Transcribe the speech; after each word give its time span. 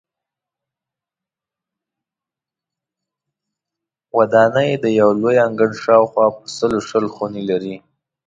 ودانۍ 4.17 4.71
د 4.83 4.85
یو 4.99 5.09
لوی 5.21 5.35
انګړ 5.47 5.71
شاوخوا 5.83 6.27
په 6.37 6.45
سلو 6.55 6.79
شل 6.89 7.05
خونې 7.15 7.43
لري. 7.49 7.75